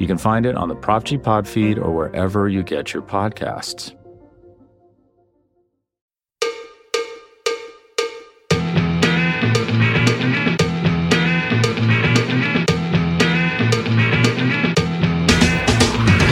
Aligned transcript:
You 0.00 0.06
can 0.06 0.16
find 0.16 0.46
it 0.46 0.56
on 0.56 0.68
the 0.68 0.74
Prop 0.74 1.04
G 1.04 1.18
Pod 1.18 1.46
feed 1.46 1.78
or 1.78 1.94
wherever 1.94 2.48
you 2.48 2.62
get 2.62 2.94
your 2.94 3.02
podcasts. 3.02 3.94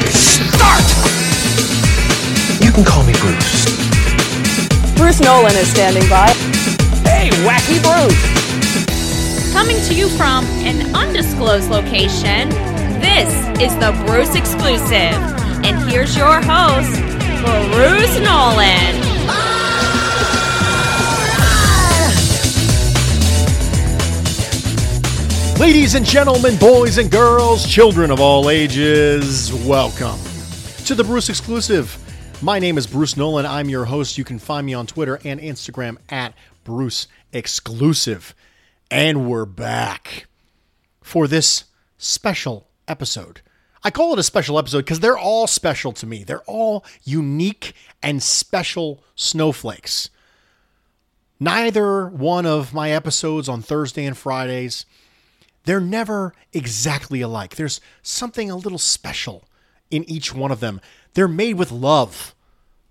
Start! 0.09 0.89
You 2.65 2.73
can 2.73 2.85
call 2.85 3.05
me 3.05 3.13
Bruce. 3.21 3.67
Bruce 4.97 5.21
Nolan 5.21 5.55
is 5.57 5.69
standing 5.71 6.09
by. 6.09 6.31
Hey, 7.05 7.29
Wacky 7.45 7.83
Bruce! 7.83 9.53
Coming 9.53 9.77
to 9.83 9.93
you 9.93 10.09
from 10.17 10.47
an 10.65 10.95
undisclosed 10.95 11.69
location, 11.69 12.49
this 13.01 13.33
is 13.61 13.75
the 13.77 13.93
Bruce 14.07 14.35
Exclusive. 14.35 14.93
And 15.65 15.91
here's 15.91 16.17
your 16.17 16.41
host, 16.41 17.01
Bruce 17.73 18.19
Nolan. 18.21 19.09
Ladies 25.59 25.97
and 25.97 26.07
gentlemen, 26.07 26.57
boys 26.57 26.99
and 26.99 27.11
girls, 27.11 27.67
children 27.67 28.13
of 28.13 28.21
all 28.21 28.49
ages, 28.49 29.53
welcome 29.67 30.21
to 30.85 30.95
the 30.95 31.03
Bruce 31.03 31.29
Exclusive. 31.29 31.99
My 32.41 32.61
name 32.61 32.79
is 32.79 32.87
Bruce 32.87 33.17
Nolan. 33.17 33.45
I'm 33.45 33.69
your 33.69 33.85
host. 33.85 34.17
You 34.17 34.23
can 34.23 34.39
find 34.39 34.65
me 34.65 34.75
on 34.75 34.87
Twitter 34.87 35.19
and 35.25 35.41
Instagram 35.41 35.97
at 36.09 36.35
Bruce 36.63 37.09
Exclusive. 37.33 38.37
And 38.89 39.29
we're 39.29 39.45
back 39.45 40.29
for 41.03 41.27
this 41.27 41.65
special 41.97 42.68
episode. 42.89 43.41
I 43.85 43.91
call 43.91 44.13
it 44.13 44.19
a 44.19 44.25
special 44.25 44.59
episode 44.59 44.79
because 44.85 45.01
they're 45.01 45.19
all 45.19 45.47
special 45.47 45.93
to 45.93 46.07
me. 46.07 46.25
They're 46.25 46.43
all 46.43 46.85
unique 47.05 47.75
and 48.03 48.23
special 48.23 49.05
snowflakes. 49.15 50.11
Neither 51.39 52.09
one 52.09 52.47
of 52.47 52.75
my 52.75 52.91
episodes 52.91 53.49
on 53.49 53.63
Thursday 53.63 54.05
and 54.05 54.17
Fridays 54.17 54.85
they're 55.69 55.81
never 55.81 56.33
exactly 56.55 57.21
alike. 57.21 57.57
There's 57.57 57.79
something 58.01 58.51
a 58.51 58.57
little 58.57 58.79
special 58.79 59.45
in 59.91 60.03
each 60.05 60.35
one 60.35 60.51
of 60.51 60.61
them. 60.61 60.81
They're 61.13 61.29
made 61.29 61.57
with 61.59 61.71
love, 61.71 62.35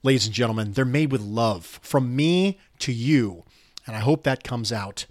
ladies 0.03 0.27
and 0.27 0.35
gentlemen. 0.35 0.73
They're 0.73 0.85
made 0.85 1.11
with 1.11 1.21
love 1.21 1.79
from 1.81 2.15
me 2.15 2.59
to 2.77 2.93
you. 2.93 3.45
And 3.87 3.95
I 3.95 3.99
hope 3.99 4.21
that 4.23 4.43
comes 4.43 4.71
out 4.71 5.07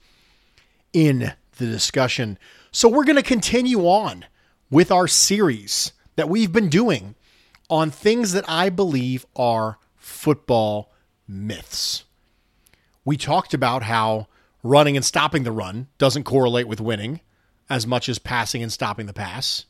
in 0.93 1.33
the 1.59 1.67
discussion. 1.67 2.39
So, 2.71 2.89
we're 2.89 3.03
going 3.03 3.17
to 3.17 3.23
continue 3.23 3.81
on 3.81 4.27
with 4.71 4.91
our 4.91 5.07
series 5.09 5.93
that 6.17 6.29
we've 6.29 6.53
been 6.53 6.69
doing 6.69 7.15
on 7.69 7.91
things 7.91 8.33
that 8.33 8.45
I 8.49 8.69
believe 8.69 9.27
are 9.37 9.79
football 9.97 10.93
myths. 11.29 12.05
We 13.05 13.17
talked 13.17 13.55
about 13.55 13.85
how 13.85 14.27
running 14.63 14.97
and 14.97 15.05
stopping 15.05 15.45
the 15.45 15.53
run 15.53 15.89
doesn't 15.99 16.25
correlate 16.25 16.69
with 16.69 16.81
winning 16.81 17.21
as 17.69 17.87
much 17.87 18.09
as 18.09 18.19
passing 18.19 18.63
and 18.63 18.73
stopping 18.73 19.07
the 19.07 19.13
pass. 19.13 19.67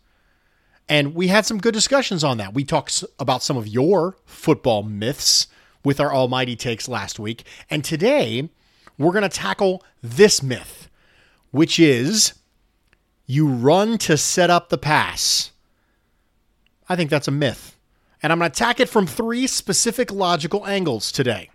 And 0.89 1.15
we 1.15 1.29
had 1.29 1.45
some 1.45 1.59
good 1.59 1.75
discussions 1.75 2.23
on 2.23 2.39
that. 2.39 2.55
We 2.55 2.65
talked 2.65 3.05
about 3.19 3.43
some 3.43 3.57
of 3.57 3.67
your 3.67 4.17
football 4.25 4.83
myths 4.83 5.49
with 5.85 6.01
our 6.01 6.15
almighty 6.15 6.57
takes 6.57 6.89
last 6.89 7.19
week. 7.19 7.45
And 7.69 7.85
today, 7.85 8.49
we're 8.99 9.13
going 9.13 9.23
to 9.23 9.29
tackle 9.29 9.85
this 10.03 10.43
myth, 10.43 10.89
which 11.51 11.79
is 11.79 12.35
you 13.27 13.49
run 13.49 13.99
to 13.99 14.17
set 14.17 14.51
up 14.51 14.69
the 14.69 14.79
pass. 14.79 15.51
I 16.89 16.97
think 16.97 17.11
that's 17.11 17.29
a 17.29 17.33
myth. 17.33 17.77
And 18.23 18.33
I'm 18.33 18.39
going 18.39 18.51
to 18.51 18.55
attack 18.55 18.81
it 18.81 18.89
from 18.89 19.07
three 19.07 19.47
specific 19.47 20.11
logical 20.11 20.67
angles 20.67 21.13
today. 21.13 21.51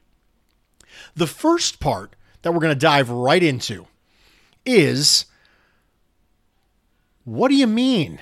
The 1.16 1.28
first 1.28 1.80
part 1.80 2.16
that 2.42 2.54
we're 2.54 2.60
going 2.60 2.74
to 2.74 2.80
dive 2.80 3.10
right 3.10 3.42
into 3.42 3.88
is 4.66 5.26
what 7.24 7.50
do 7.50 7.56
you 7.56 7.68
mean 7.68 8.20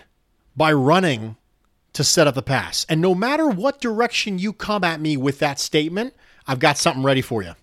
by 0.56 0.72
running 0.72 1.36
to 1.94 2.04
set 2.04 2.28
up 2.28 2.36
the 2.36 2.42
pass? 2.42 2.86
And 2.90 3.02
no 3.02 3.16
matter 3.16 3.48
what 3.48 3.82
direction 3.82 4.40
you 4.40 4.54
come 4.54 4.84
at 4.84 5.02
me 5.02 5.18
with 5.18 5.40
that 5.40 5.60
statement, 5.60 6.14
I've 6.48 6.60
got 6.60 6.78
something 6.78 7.04
ready 7.04 7.22
for 7.22 7.44
you. 7.44 7.54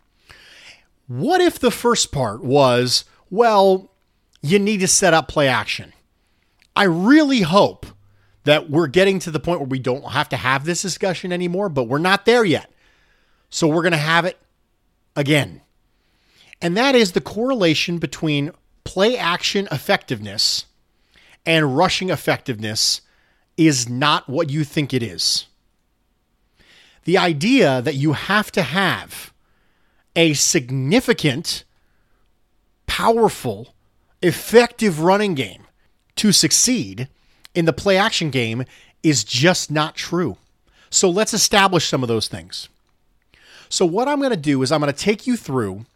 What 1.08 1.40
if 1.40 1.58
the 1.58 1.70
first 1.70 2.10
part 2.10 2.42
was, 2.42 3.04
well, 3.30 3.92
you 4.46 4.58
need 4.58 4.80
to 4.80 4.88
set 4.88 5.14
up 5.14 5.28
play 5.28 5.48
action? 5.48 5.92
I 6.74 6.84
really 6.84 7.40
hope 7.40 7.86
that 8.44 8.70
we're 8.70 8.86
getting 8.86 9.18
to 9.20 9.30
the 9.30 9.40
point 9.40 9.60
where 9.60 9.68
we 9.68 9.78
don't 9.78 10.12
have 10.12 10.28
to 10.28 10.36
have 10.36 10.64
this 10.64 10.82
discussion 10.82 11.32
anymore, 11.32 11.68
but 11.68 11.84
we're 11.84 11.98
not 11.98 12.26
there 12.26 12.44
yet. 12.44 12.70
So 13.50 13.66
we're 13.66 13.82
going 13.82 13.92
to 13.92 13.98
have 13.98 14.24
it 14.24 14.38
again. 15.16 15.62
And 16.60 16.76
that 16.76 16.94
is 16.94 17.12
the 17.12 17.20
correlation 17.20 17.98
between 17.98 18.52
play 18.84 19.16
action 19.16 19.68
effectiveness 19.72 20.66
and 21.44 21.76
rushing 21.76 22.10
effectiveness 22.10 23.02
is 23.56 23.88
not 23.88 24.28
what 24.28 24.50
you 24.50 24.64
think 24.64 24.92
it 24.92 25.02
is. 25.02 25.46
The 27.04 27.18
idea 27.18 27.80
that 27.82 27.94
you 27.94 28.12
have 28.12 28.50
to 28.52 28.62
have 28.62 29.32
a 30.14 30.32
significant, 30.34 31.64
powerful, 32.86 33.74
effective 34.26 35.00
running 35.00 35.34
game 35.34 35.66
to 36.16 36.32
succeed 36.32 37.08
in 37.54 37.64
the 37.64 37.72
play 37.72 37.96
action 37.96 38.30
game 38.30 38.64
is 39.02 39.24
just 39.24 39.70
not 39.70 39.94
true. 39.94 40.36
So 40.90 41.08
let's 41.08 41.34
establish 41.34 41.86
some 41.86 42.02
of 42.02 42.08
those 42.08 42.28
things. 42.28 42.68
So, 43.68 43.84
what 43.84 44.08
I'm 44.08 44.18
going 44.18 44.30
to 44.30 44.36
do 44.36 44.62
is 44.62 44.70
I'm 44.70 44.80
going 44.80 44.92
to 44.92 44.98
take 44.98 45.26
you 45.26 45.36
through 45.36 45.86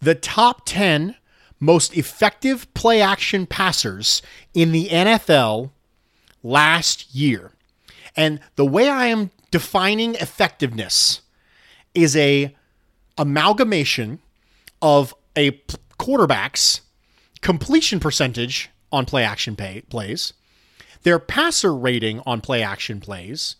the 0.00 0.14
top 0.14 0.62
10 0.64 1.16
most 1.58 1.96
effective 1.96 2.72
play 2.72 3.02
action 3.02 3.46
passers 3.46 4.22
in 4.54 4.72
the 4.72 4.88
NFL 4.88 5.70
last 6.42 7.14
year. 7.14 7.52
And 8.16 8.40
the 8.56 8.64
way 8.64 8.88
I 8.88 9.06
am 9.06 9.30
defining 9.50 10.14
effectiveness 10.14 11.20
is 11.94 12.16
a 12.16 12.54
amalgamation 13.18 14.20
of 14.80 15.14
a 15.36 15.60
quarterback's 15.98 16.80
completion 17.40 18.00
percentage 18.00 18.70
on 18.92 19.04
play 19.06 19.24
action 19.24 19.56
pay, 19.56 19.82
plays, 19.82 20.32
their 21.02 21.18
passer 21.18 21.74
rating 21.74 22.20
on 22.26 22.40
play 22.40 22.62
action 22.62 23.00
plays, 23.00 23.56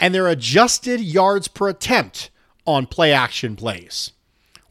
and 0.00 0.14
their 0.14 0.28
adjusted 0.28 1.00
yards 1.00 1.48
per 1.48 1.68
attempt 1.68 2.30
on 2.66 2.86
play 2.86 3.12
action 3.12 3.54
plays. 3.56 4.12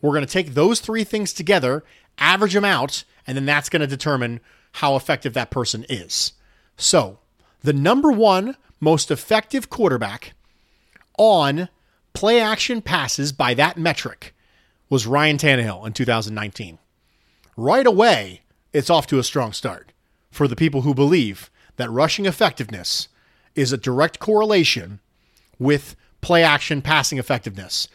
We're 0.01 0.11
going 0.11 0.25
to 0.25 0.31
take 0.31 0.53
those 0.53 0.79
three 0.79 1.03
things 1.03 1.31
together 1.33 1.83
average 2.17 2.53
them 2.53 2.65
out, 2.65 3.03
and 3.25 3.35
then 3.35 3.45
that's 3.45 3.69
going 3.69 3.81
to 3.81 3.87
determine 3.87 4.39
how 4.73 4.95
effective 4.95 5.33
that 5.33 5.51
person 5.51 5.85
is. 5.89 6.33
So, 6.77 7.19
the 7.63 7.73
number 7.73 8.11
one 8.11 8.55
most 8.79 9.11
effective 9.11 9.69
quarterback 9.69 10.33
on 11.17 11.69
play 12.13 12.39
action 12.39 12.81
passes 12.81 13.31
by 13.31 13.53
that 13.53 13.77
metric 13.77 14.33
was 14.89 15.07
Ryan 15.07 15.37
Tannehill 15.37 15.85
in 15.85 15.93
2019. 15.93 16.79
Right 17.55 17.85
away, 17.85 18.41
it's 18.73 18.89
off 18.89 19.07
to 19.07 19.19
a 19.19 19.23
strong 19.23 19.53
start 19.53 19.91
for 20.29 20.47
the 20.47 20.55
people 20.55 20.81
who 20.81 20.93
believe 20.93 21.49
that 21.75 21.89
rushing 21.91 22.25
effectiveness 22.25 23.07
is 23.55 23.73
a 23.73 23.77
direct 23.77 24.19
correlation 24.19 24.99
with 25.59 25.95
play 26.21 26.43
action 26.43 26.81
passing 26.81 27.17
effectiveness. 27.17 27.87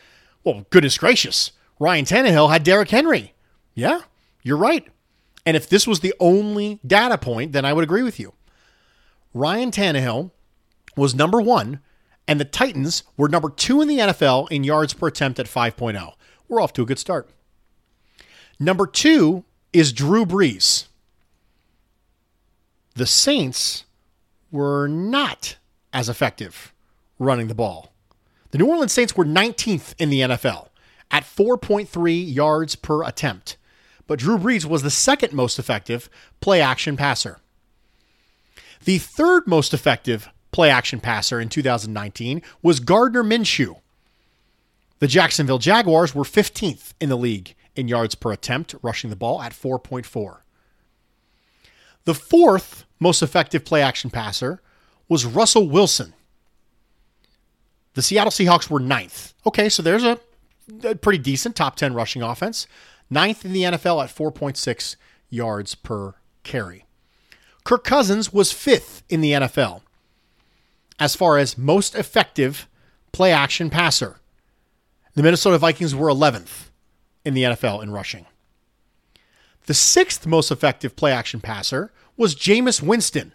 Well, 0.44 0.67
goodness 0.70 0.99
gracious, 0.99 1.52
Ryan 1.78 2.05
Tannehill 2.05 2.50
had 2.50 2.62
Derrick 2.62 2.90
Henry. 2.90 3.34
Yeah, 3.75 4.00
you're 4.43 4.56
right. 4.56 4.87
And 5.44 5.56
if 5.56 5.69
this 5.69 5.87
was 5.87 6.00
the 6.00 6.14
only 6.19 6.81
data 6.87 7.19
point, 7.19 7.52
then 7.52 7.64
I 7.64 7.73
would 7.73 7.84
agree 7.84 8.02
with 8.02 8.19
you. 8.19 8.32
Ryan 9.32 9.70
Tannehill 9.70 10.31
was 10.96 11.14
number 11.14 11.40
one, 11.40 11.81
and 12.26 12.40
the 12.40 12.44
Titans 12.44 13.05
were 13.17 13.28
number 13.28 13.50
two 13.50 13.81
in 13.81 13.88
the 13.88 13.99
NFL 13.99 14.50
in 14.50 14.64
yards 14.64 14.94
per 14.94 15.08
attempt 15.08 15.38
at 15.38 15.46
5.0. 15.46 16.14
We're 16.49 16.61
off 16.61 16.73
to 16.75 16.82
a 16.82 16.87
good 16.87 16.99
start. 16.99 17.28
Number 18.58 18.87
two 18.87 19.44
is 19.76 19.93
Drew 19.93 20.25
Brees. 20.25 20.87
The 22.94 23.05
Saints 23.05 23.84
were 24.50 24.88
not 24.88 25.58
as 25.93 26.08
effective 26.08 26.73
running 27.19 27.49
the 27.49 27.55
ball. 27.55 27.93
The 28.52 28.58
New 28.58 28.70
Orleans 28.70 28.93
Saints 28.93 29.14
were 29.19 29.26
19th 29.26 29.94
in 29.99 30.08
the 30.08 30.20
NFL 30.20 30.69
at 31.11 31.25
4.3 31.25 32.34
yards 32.34 32.75
per 32.75 33.05
attempt, 33.05 33.58
but 34.06 34.19
Drew 34.19 34.38
Brees 34.38 34.64
was 34.64 34.82
the 34.82 34.90
second 34.90 35.34
most 35.34 35.58
effective 35.58 36.08
play 36.40 36.62
action 36.62 36.96
passer. 36.96 37.40
The 38.87 38.96
third 38.96 39.46
most 39.46 39.75
effective 39.75 40.31
play 40.52 40.70
action 40.70 41.00
passer 41.00 41.38
in 41.38 41.50
2019 41.50 42.40
was 42.62 42.81
Gardner 42.81 43.23
Minshew. 43.23 43.81
The 45.00 45.06
Jacksonville 45.06 45.58
Jaguars 45.58 46.14
were 46.14 46.25
15th 46.25 46.94
in 46.99 47.11
the 47.11 47.19
league 47.19 47.55
in 47.76 47.88
yards 47.88 48.14
per 48.14 48.32
attempt 48.32 48.75
rushing 48.82 49.11
the 49.11 49.17
ball 49.17 49.40
at 49.40 49.52
4.4. 49.52 50.38
The 52.05 52.14
fourth 52.14 52.84
most 53.00 53.23
effective 53.23 53.64
play 53.64 53.82
action 53.82 54.11
passer 54.11 54.62
was 55.08 55.25
Russell 55.25 55.69
Wilson. 55.69 56.14
The 57.94 58.02
Seattle 58.02 58.31
Seahawks 58.31 58.70
were 58.70 58.81
ninth. 58.81 59.34
Okay, 59.46 59.69
so 59.69 59.82
there's 59.82 60.05
a, 60.05 60.19
a 60.84 60.94
pretty 60.94 61.19
decent 61.19 61.56
top 61.56 61.76
10 61.76 61.94
rushing 61.94 62.23
offense. 62.23 62.67
Ninth 63.11 63.44
in 63.44 63.52
the 63.52 63.62
NFL 63.62 64.05
at 64.05 64.14
4.6 64.14 64.96
yards 65.31 65.75
per 65.75 66.14
carry. 66.43 66.84
Kirk 67.64 67.84
Cousins 67.84 68.32
was 68.32 68.52
fifth 68.52 69.02
in 69.08 69.20
the 69.20 69.32
NFL 69.32 69.82
as 70.99 71.14
far 71.14 71.38
as 71.38 71.58
most 71.58 71.94
effective 71.94 72.69
play 73.12 73.32
action 73.32 73.70
passer. 73.70 74.20
The 75.14 75.23
Minnesota 75.23 75.58
Vikings 75.58 75.94
were 75.94 76.08
11th 76.08 76.70
in 77.26 77.34
the 77.34 77.43
NFL 77.43 77.82
in 77.82 77.90
rushing. 77.90 78.25
The 79.67 79.75
sixth 79.75 80.26
most 80.26 80.52
effective 80.52 80.94
play 80.94 81.11
action 81.11 81.40
passer 81.40 81.93
was 82.17 82.37
Jameis 82.37 82.81
Winston. 82.81 83.32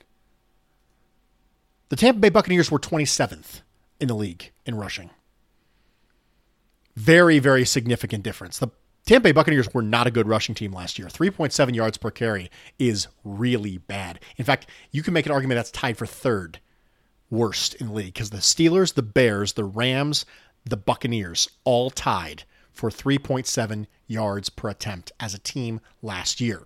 The 1.89 1.97
Tampa 1.97 2.21
Bay 2.21 2.29
Buccaneers 2.29 2.71
were 2.71 2.79
27th 2.79 3.61
in 3.99 4.07
the 4.07 4.15
league 4.15 4.51
in 4.65 4.75
rushing. 4.75 5.09
Very, 6.95 7.37
very 7.39 7.65
significant 7.65 8.23
difference. 8.23 8.59
The 8.59 8.69
Tampa 9.05 9.25
Bay 9.25 9.31
Buccaneers 9.33 9.73
were 9.73 9.81
not 9.81 10.07
a 10.07 10.11
good 10.11 10.27
rushing 10.27 10.55
team 10.55 10.71
last 10.71 10.97
year. 10.97 11.09
3.7 11.09 11.75
yards 11.75 11.97
per 11.97 12.11
carry 12.11 12.49
is 12.79 13.09
really 13.25 13.77
bad. 13.77 14.21
In 14.37 14.45
fact, 14.45 14.67
you 14.91 15.03
can 15.03 15.13
make 15.13 15.25
an 15.25 15.33
argument 15.33 15.57
that's 15.57 15.71
tied 15.71 15.97
for 15.97 16.05
third 16.05 16.61
worst 17.29 17.73
in 17.75 17.87
the 17.87 17.93
league 17.93 18.13
because 18.13 18.29
the 18.29 18.37
Steelers, 18.37 18.93
the 18.93 19.03
Bears, 19.03 19.53
the 19.53 19.65
Rams, 19.65 20.25
the 20.63 20.77
Buccaneers 20.77 21.49
all 21.65 21.89
tied 21.89 22.45
for 22.81 22.89
3.7 22.89 23.85
yards 24.07 24.49
per 24.49 24.67
attempt 24.67 25.11
as 25.19 25.35
a 25.35 25.39
team 25.39 25.79
last 26.01 26.41
year. 26.41 26.63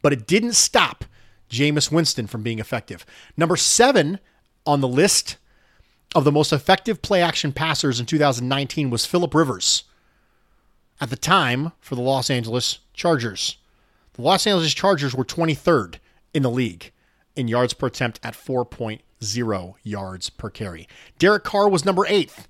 But 0.00 0.14
it 0.14 0.26
didn't 0.26 0.54
stop 0.54 1.04
Jameis 1.50 1.92
Winston 1.92 2.26
from 2.26 2.42
being 2.42 2.58
effective. 2.58 3.04
Number 3.36 3.56
seven 3.56 4.20
on 4.64 4.80
the 4.80 4.88
list 4.88 5.36
of 6.14 6.24
the 6.24 6.32
most 6.32 6.50
effective 6.50 7.02
play 7.02 7.20
action 7.20 7.52
passers 7.52 8.00
in 8.00 8.06
2019 8.06 8.88
was 8.88 9.04
Philip 9.04 9.34
Rivers. 9.34 9.84
At 10.98 11.10
the 11.10 11.16
time, 11.16 11.72
for 11.78 11.94
the 11.94 12.00
Los 12.00 12.30
Angeles 12.30 12.78
Chargers. 12.94 13.58
The 14.14 14.22
Los 14.22 14.46
Angeles 14.46 14.72
Chargers 14.72 15.14
were 15.14 15.26
23rd 15.26 15.96
in 16.32 16.42
the 16.42 16.50
league 16.50 16.90
in 17.36 17.48
yards 17.48 17.74
per 17.74 17.88
attempt 17.88 18.18
at 18.22 18.32
4.0 18.32 19.74
yards 19.82 20.30
per 20.30 20.48
carry. 20.48 20.88
Derek 21.18 21.44
Carr 21.44 21.68
was 21.68 21.84
number 21.84 22.06
eighth. 22.06 22.48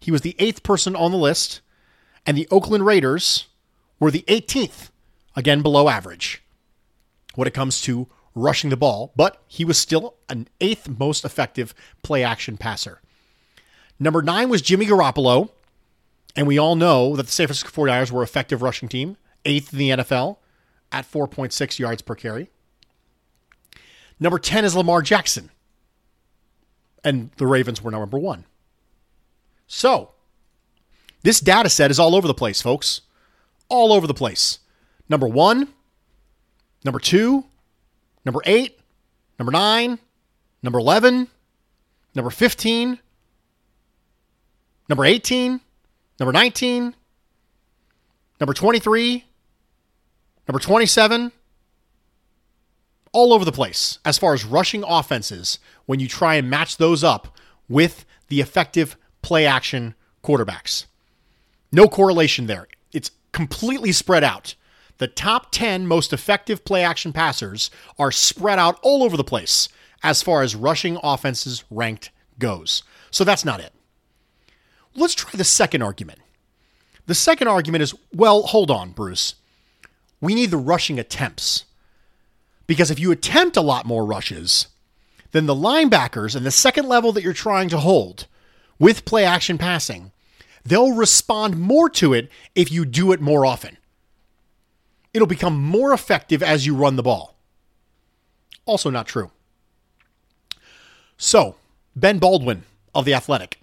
He 0.00 0.10
was 0.10 0.20
the 0.20 0.36
eighth 0.38 0.62
person 0.62 0.94
on 0.94 1.12
the 1.12 1.16
list, 1.16 1.62
and 2.26 2.36
the 2.36 2.48
Oakland 2.50 2.86
Raiders 2.86 3.46
were 4.00 4.10
the 4.10 4.24
18th, 4.28 4.90
again 5.36 5.62
below 5.62 5.88
average 5.88 6.42
when 7.34 7.48
it 7.48 7.54
comes 7.54 7.80
to 7.82 8.06
rushing 8.34 8.70
the 8.70 8.76
ball, 8.76 9.12
but 9.16 9.42
he 9.46 9.64
was 9.64 9.78
still 9.78 10.14
an 10.28 10.48
eighth 10.60 10.88
most 10.88 11.24
effective 11.24 11.74
play 12.02 12.22
action 12.22 12.56
passer. 12.56 13.00
Number 13.98 14.22
nine 14.22 14.48
was 14.48 14.62
Jimmy 14.62 14.86
Garoppolo, 14.86 15.50
and 16.34 16.46
we 16.46 16.58
all 16.58 16.74
know 16.74 17.14
that 17.16 17.26
the 17.26 17.32
San 17.32 17.46
Francisco 17.46 17.70
49ers 17.70 18.10
were 18.10 18.22
effective 18.22 18.62
rushing 18.62 18.88
team, 18.88 19.16
eighth 19.44 19.72
in 19.72 19.78
the 19.78 19.90
NFL 19.90 20.38
at 20.90 21.10
4.6 21.10 21.78
yards 21.78 22.02
per 22.02 22.14
carry. 22.14 22.50
Number 24.18 24.38
10 24.38 24.64
is 24.64 24.76
Lamar 24.76 25.02
Jackson, 25.02 25.50
and 27.02 27.30
the 27.36 27.46
Ravens 27.46 27.82
were 27.82 27.90
number 27.90 28.18
one. 28.18 28.46
So, 29.66 30.13
this 31.24 31.40
data 31.40 31.70
set 31.70 31.90
is 31.90 31.98
all 31.98 32.14
over 32.14 32.28
the 32.28 32.34
place, 32.34 32.60
folks. 32.60 33.00
All 33.70 33.92
over 33.94 34.06
the 34.06 34.14
place. 34.14 34.58
Number 35.08 35.26
one, 35.26 35.68
number 36.84 37.00
two, 37.00 37.44
number 38.26 38.40
eight, 38.44 38.78
number 39.38 39.50
nine, 39.50 39.98
number 40.62 40.78
11, 40.78 41.28
number 42.14 42.30
15, 42.30 42.98
number 44.88 45.04
18, 45.04 45.60
number 46.20 46.32
19, 46.32 46.94
number 48.38 48.52
23, 48.52 49.24
number 50.46 50.58
27, 50.58 51.32
all 53.12 53.32
over 53.32 53.46
the 53.46 53.52
place 53.52 53.98
as 54.04 54.18
far 54.18 54.34
as 54.34 54.44
rushing 54.44 54.84
offenses 54.86 55.58
when 55.86 56.00
you 56.00 56.08
try 56.08 56.34
and 56.34 56.50
match 56.50 56.76
those 56.76 57.02
up 57.02 57.34
with 57.66 58.04
the 58.28 58.42
effective 58.42 58.98
play 59.22 59.46
action 59.46 59.94
quarterbacks. 60.22 60.84
No 61.74 61.88
correlation 61.88 62.46
there. 62.46 62.68
It's 62.92 63.10
completely 63.32 63.90
spread 63.90 64.22
out. 64.22 64.54
The 64.98 65.08
top 65.08 65.50
10 65.50 65.88
most 65.88 66.12
effective 66.12 66.64
play 66.64 66.84
action 66.84 67.12
passers 67.12 67.68
are 67.98 68.12
spread 68.12 68.60
out 68.60 68.78
all 68.82 69.02
over 69.02 69.16
the 69.16 69.24
place 69.24 69.68
as 70.00 70.22
far 70.22 70.42
as 70.42 70.54
rushing 70.54 70.98
offenses 71.02 71.64
ranked 71.70 72.10
goes. 72.38 72.84
So 73.10 73.24
that's 73.24 73.44
not 73.44 73.58
it. 73.58 73.72
Let's 74.94 75.16
try 75.16 75.32
the 75.34 75.42
second 75.42 75.82
argument. 75.82 76.20
The 77.06 77.14
second 77.14 77.48
argument 77.48 77.82
is 77.82 77.92
well, 78.14 78.42
hold 78.42 78.70
on, 78.70 78.92
Bruce. 78.92 79.34
We 80.20 80.36
need 80.36 80.52
the 80.52 80.56
rushing 80.56 81.00
attempts. 81.00 81.64
Because 82.68 82.90
if 82.90 83.00
you 83.00 83.10
attempt 83.10 83.56
a 83.56 83.60
lot 83.60 83.84
more 83.84 84.06
rushes, 84.06 84.68
then 85.32 85.46
the 85.46 85.56
linebackers 85.56 86.36
and 86.36 86.46
the 86.46 86.52
second 86.52 86.86
level 86.86 87.10
that 87.12 87.24
you're 87.24 87.32
trying 87.32 87.68
to 87.70 87.78
hold 87.78 88.28
with 88.78 89.04
play 89.04 89.24
action 89.24 89.58
passing, 89.58 90.12
they'll 90.64 90.94
respond 90.94 91.58
more 91.58 91.88
to 91.90 92.12
it 92.12 92.30
if 92.54 92.72
you 92.72 92.84
do 92.84 93.12
it 93.12 93.20
more 93.20 93.46
often. 93.46 93.76
It'll 95.12 95.26
become 95.26 95.62
more 95.62 95.92
effective 95.92 96.42
as 96.42 96.66
you 96.66 96.74
run 96.74 96.96
the 96.96 97.02
ball. 97.02 97.36
Also, 98.66 98.90
not 98.90 99.06
true. 99.06 99.30
So, 101.16 101.56
Ben 101.94 102.18
Baldwin 102.18 102.64
of 102.94 103.04
The 103.04 103.14
Athletic 103.14 103.60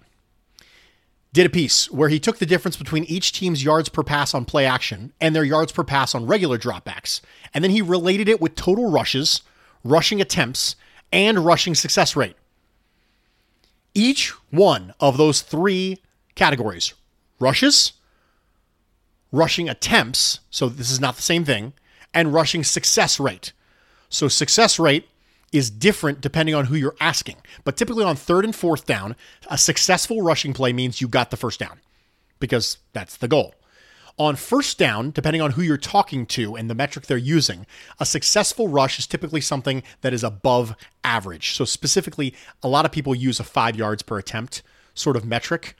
did 1.32 1.46
a 1.46 1.50
piece 1.50 1.90
where 1.90 2.08
he 2.08 2.20
took 2.20 2.38
the 2.38 2.46
difference 2.46 2.76
between 2.76 3.04
each 3.04 3.32
team's 3.32 3.64
yards 3.64 3.88
per 3.88 4.02
pass 4.02 4.34
on 4.34 4.44
play 4.44 4.66
action 4.66 5.12
and 5.20 5.34
their 5.34 5.44
yards 5.44 5.72
per 5.72 5.84
pass 5.84 6.14
on 6.14 6.26
regular 6.26 6.58
dropbacks. 6.58 7.20
And 7.54 7.64
then 7.64 7.70
he 7.70 7.82
related 7.82 8.28
it 8.28 8.40
with 8.40 8.54
total 8.54 8.90
rushes, 8.90 9.42
rushing 9.82 10.20
attempts, 10.20 10.76
and 11.10 11.44
rushing 11.44 11.74
success 11.74 12.16
rate. 12.16 12.36
Each 13.94 14.30
one 14.50 14.94
of 15.00 15.16
those 15.16 15.42
three 15.42 15.98
categories 16.34 16.94
rushes, 17.38 17.92
rushing 19.32 19.68
attempts, 19.68 20.40
so 20.50 20.68
this 20.68 20.90
is 20.90 21.00
not 21.00 21.16
the 21.16 21.22
same 21.22 21.44
thing, 21.44 21.72
and 22.14 22.32
rushing 22.32 22.62
success 22.62 23.18
rate. 23.18 23.52
So 24.08 24.28
success 24.28 24.78
rate 24.78 25.08
is 25.52 25.70
different 25.70 26.20
depending 26.20 26.54
on 26.54 26.66
who 26.66 26.74
you're 26.74 26.96
asking. 27.00 27.36
But 27.64 27.76
typically 27.76 28.04
on 28.04 28.16
third 28.16 28.44
and 28.44 28.54
fourth 28.54 28.86
down, 28.86 29.16
a 29.48 29.58
successful 29.58 30.22
rushing 30.22 30.52
play 30.52 30.72
means 30.72 31.00
you 31.00 31.08
got 31.08 31.30
the 31.30 31.36
first 31.36 31.60
down 31.60 31.80
because 32.40 32.78
that's 32.92 33.16
the 33.16 33.28
goal. 33.28 33.54
On 34.18 34.36
first 34.36 34.78
down, 34.78 35.10
depending 35.10 35.40
on 35.40 35.52
who 35.52 35.62
you're 35.62 35.78
talking 35.78 36.26
to 36.26 36.54
and 36.54 36.68
the 36.68 36.74
metric 36.74 37.06
they're 37.06 37.16
using, 37.16 37.66
a 37.98 38.04
successful 38.04 38.68
rush 38.68 38.98
is 38.98 39.06
typically 39.06 39.40
something 39.40 39.82
that 40.02 40.12
is 40.12 40.22
above 40.22 40.76
average. 41.02 41.52
So, 41.52 41.64
specifically, 41.64 42.34
a 42.62 42.68
lot 42.68 42.84
of 42.84 42.92
people 42.92 43.14
use 43.14 43.40
a 43.40 43.44
five 43.44 43.74
yards 43.74 44.02
per 44.02 44.18
attempt 44.18 44.62
sort 44.92 45.16
of 45.16 45.24
metric 45.24 45.76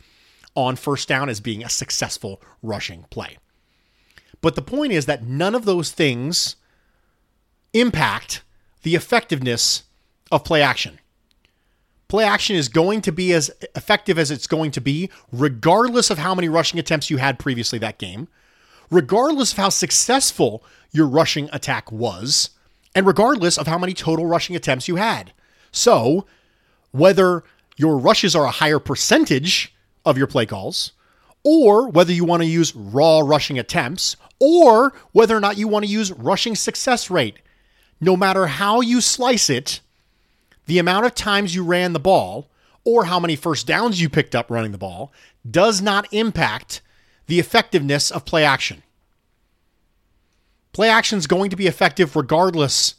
on 0.55 0.77
first 0.77 1.09
down 1.09 1.29
as 1.29 1.41
being 1.41 1.65
a 1.65 1.69
successful 1.69 2.43
rushing 2.63 3.05
play. 3.11 3.39
But 4.41 4.55
the 4.55 4.63
point 4.63 4.93
is 4.93 5.07
that 5.07 5.25
none 5.25 5.55
of 5.55 5.65
those 5.65 5.93
things 5.93 6.57
impact 7.73 8.43
the 8.83 8.95
effectiveness 8.95 9.85
of 10.31 10.45
play 10.45 10.63
action. 10.63 10.99
Play 12.09 12.25
action 12.25 12.57
is 12.57 12.69
going 12.69 13.01
to 13.03 13.13
be 13.13 13.33
as 13.33 13.51
effective 13.75 14.19
as 14.19 14.31
it's 14.31 14.47
going 14.47 14.71
to 14.73 14.81
be, 14.81 15.09
regardless 15.31 16.11
of 16.11 16.19
how 16.19 16.35
many 16.35 16.49
rushing 16.49 16.79
attempts 16.79 17.09
you 17.09 17.17
had 17.17 17.39
previously 17.39 17.79
that 17.79 17.99
game, 17.99 18.29
regardless 18.91 19.53
of 19.53 19.59
how 19.59 19.71
successful 19.71 20.63
your 20.91 21.07
rushing 21.07 21.49
attack 21.53 21.91
was, 21.91 22.51
and 22.95 23.07
regardless 23.07 23.57
of 23.57 23.67
how 23.67 23.79
many 23.79 23.95
total 23.95 24.27
rushing 24.27 24.55
attempts 24.55 24.89
you 24.89 24.97
had. 24.97 25.33
So, 25.71 26.27
whether 26.91 27.45
your 27.77 27.97
rushes 27.97 28.37
are 28.37 28.45
a 28.45 28.51
higher 28.51 28.79
percentage 28.79 29.75
of 30.05 30.19
your 30.19 30.27
play 30.27 30.47
calls, 30.47 30.93
or 31.45 31.89
whether 31.89 32.13
you 32.13 32.25
want 32.25 32.43
to 32.43 32.49
use 32.49 32.75
raw 32.75 33.21
rushing 33.21 33.59
attempts, 33.59 34.17
or 34.39 34.93
whether 35.13 35.37
or 35.37 35.41
not 35.41 35.57
you 35.57 35.69
want 35.69 35.85
to 35.85 35.91
use 35.91 36.13
rushing 36.13 36.55
success 36.55 37.11
rate. 37.11 37.39
No 38.01 38.17
matter 38.17 38.47
how 38.49 38.81
you 38.81 39.01
slice 39.01 39.49
it, 39.49 39.81
the 40.67 40.79
amount 40.79 41.07
of 41.07 41.15
times 41.15 41.55
you 41.55 41.65
ran 41.65 41.93
the 41.93 42.01
ball 42.01 42.49
or 42.85 43.05
how 43.05 43.21
many 43.21 43.37
first 43.37 43.67
downs 43.67 44.01
you 44.01 44.09
picked 44.09 44.35
up 44.35 44.51
running 44.51 44.73
the 44.73 44.79
ball 44.79 45.13
does 45.49 45.81
not 45.81 46.13
impact 46.13 46.81
the 47.27 47.39
effectiveness 47.39 48.11
of 48.11 48.25
play 48.25 48.45
action. 48.45 48.83
Play 50.73 50.89
action 50.89 51.19
is 51.19 51.27
going 51.27 51.51
to 51.51 51.57
be 51.57 51.67
effective 51.67 52.17
regardless 52.17 52.95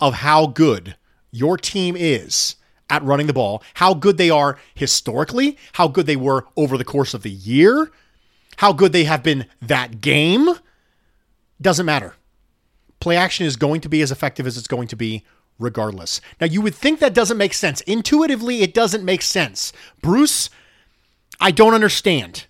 of 0.00 0.14
how 0.14 0.46
good 0.46 0.96
your 1.30 1.56
team 1.58 1.96
is 1.98 2.56
at 2.88 3.02
running 3.02 3.26
the 3.26 3.32
ball, 3.32 3.62
how 3.74 3.94
good 3.94 4.16
they 4.16 4.30
are 4.30 4.58
historically, 4.74 5.58
how 5.72 5.88
good 5.88 6.06
they 6.06 6.16
were 6.16 6.46
over 6.56 6.78
the 6.78 6.84
course 6.84 7.14
of 7.14 7.22
the 7.22 7.30
year, 7.30 7.90
how 8.56 8.72
good 8.72 8.92
they 8.92 9.04
have 9.04 9.22
been 9.22 9.46
that 9.60 10.00
game. 10.00 10.48
Doesn't 11.60 11.86
matter. 11.86 12.14
Play 13.00 13.16
action 13.16 13.46
is 13.46 13.56
going 13.56 13.80
to 13.82 13.88
be 13.88 14.02
as 14.02 14.10
effective 14.10 14.46
as 14.46 14.56
it's 14.56 14.68
going 14.68 14.88
to 14.88 14.96
be 14.96 15.24
regardless. 15.58 16.20
Now, 16.40 16.46
you 16.46 16.60
would 16.60 16.74
think 16.74 17.00
that 17.00 17.14
doesn't 17.14 17.38
make 17.38 17.54
sense. 17.54 17.80
Intuitively, 17.82 18.62
it 18.62 18.74
doesn't 18.74 19.04
make 19.04 19.22
sense. 19.22 19.72
Bruce, 20.02 20.50
I 21.40 21.50
don't 21.50 21.74
understand 21.74 22.46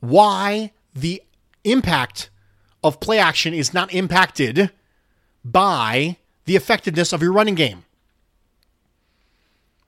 why 0.00 0.72
the 0.94 1.22
impact 1.64 2.30
of 2.82 3.00
play 3.00 3.18
action 3.18 3.54
is 3.54 3.72
not 3.72 3.92
impacted 3.92 4.70
by 5.44 6.16
the 6.44 6.56
effectiveness 6.56 7.12
of 7.12 7.22
your 7.22 7.32
running 7.32 7.54
game. 7.54 7.84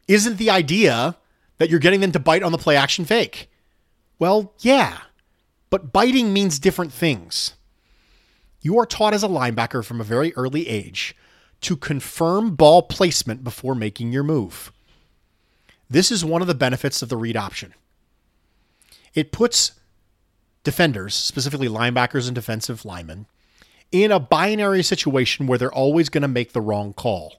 Isn't 0.08 0.38
the 0.38 0.50
idea 0.50 1.16
that 1.58 1.70
you're 1.70 1.80
getting 1.80 2.00
them 2.00 2.12
to 2.12 2.18
bite 2.18 2.42
on 2.42 2.52
the 2.52 2.58
play 2.58 2.76
action 2.76 3.04
fake? 3.04 3.50
Well, 4.18 4.54
yeah, 4.60 4.98
but 5.70 5.92
biting 5.92 6.32
means 6.32 6.58
different 6.58 6.92
things. 6.92 7.54
You 8.60 8.78
are 8.78 8.86
taught 8.86 9.14
as 9.14 9.22
a 9.22 9.28
linebacker 9.28 9.84
from 9.84 10.00
a 10.00 10.04
very 10.04 10.34
early 10.34 10.68
age 10.68 11.14
to 11.62 11.76
confirm 11.76 12.54
ball 12.54 12.82
placement 12.82 13.44
before 13.44 13.74
making 13.74 14.12
your 14.12 14.22
move. 14.22 14.72
This 15.88 16.10
is 16.10 16.24
one 16.24 16.42
of 16.42 16.48
the 16.48 16.54
benefits 16.54 17.02
of 17.02 17.08
the 17.08 17.16
read 17.16 17.36
option. 17.36 17.74
It 19.14 19.32
puts 19.32 19.72
defenders, 20.64 21.14
specifically 21.14 21.68
linebackers 21.68 22.26
and 22.26 22.34
defensive 22.34 22.84
linemen, 22.84 23.26
in 23.92 24.10
a 24.10 24.18
binary 24.18 24.82
situation 24.82 25.46
where 25.46 25.58
they're 25.58 25.72
always 25.72 26.08
going 26.08 26.22
to 26.22 26.28
make 26.28 26.52
the 26.52 26.60
wrong 26.60 26.92
call. 26.92 27.36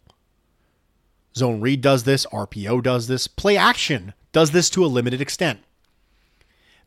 Zone 1.38 1.62
read 1.62 1.82
does 1.82 2.04
this, 2.04 2.26
RPO 2.28 2.84
does 2.84 3.08
this, 3.08 3.28
play 3.28 3.58
action 3.58 4.14
does 4.32 4.52
this 4.52 4.70
to 4.72 4.84
a 4.84 4.88
limited 4.88 5.22
extent. 5.22 5.60